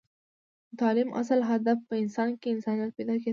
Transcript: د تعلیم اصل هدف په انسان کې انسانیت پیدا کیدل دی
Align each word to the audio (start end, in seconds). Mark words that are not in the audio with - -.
د 0.69 0.73
تعلیم 0.81 1.09
اصل 1.21 1.39
هدف 1.51 1.77
په 1.89 1.95
انسان 2.03 2.29
کې 2.39 2.47
انسانیت 2.53 2.89
پیدا 2.97 3.15
کیدل 3.15 3.23
دی 3.25 3.29